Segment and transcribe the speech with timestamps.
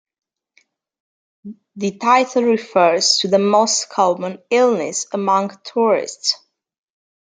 [1.75, 6.39] The title refers to the most common illness among tourists.